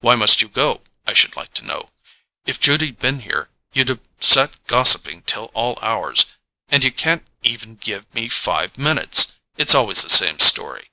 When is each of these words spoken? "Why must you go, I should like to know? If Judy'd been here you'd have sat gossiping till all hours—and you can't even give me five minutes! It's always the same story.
"Why 0.00 0.14
must 0.14 0.40
you 0.40 0.48
go, 0.48 0.80
I 1.06 1.12
should 1.12 1.36
like 1.36 1.52
to 1.52 1.62
know? 1.62 1.90
If 2.46 2.58
Judy'd 2.58 2.98
been 3.00 3.18
here 3.20 3.50
you'd 3.74 3.90
have 3.90 4.00
sat 4.18 4.66
gossiping 4.66 5.24
till 5.26 5.50
all 5.52 5.78
hours—and 5.82 6.82
you 6.84 6.90
can't 6.90 7.26
even 7.42 7.74
give 7.74 8.06
me 8.14 8.30
five 8.30 8.78
minutes! 8.78 9.32
It's 9.58 9.74
always 9.74 10.00
the 10.00 10.08
same 10.08 10.38
story. 10.38 10.88